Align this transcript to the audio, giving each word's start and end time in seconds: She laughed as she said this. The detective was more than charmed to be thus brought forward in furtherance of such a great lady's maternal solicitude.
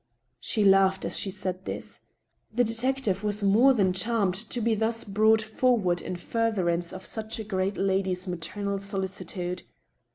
She 0.39 0.63
laughed 0.63 1.05
as 1.05 1.15
she 1.15 1.29
said 1.29 1.65
this. 1.65 2.01
The 2.51 2.63
detective 2.63 3.23
was 3.23 3.43
more 3.43 3.71
than 3.75 3.93
charmed 3.93 4.33
to 4.49 4.59
be 4.59 4.73
thus 4.73 5.03
brought 5.03 5.43
forward 5.43 6.01
in 6.01 6.15
furtherance 6.15 6.91
of 6.91 7.05
such 7.05 7.37
a 7.37 7.43
great 7.43 7.77
lady's 7.77 8.27
maternal 8.27 8.79
solicitude. 8.79 9.61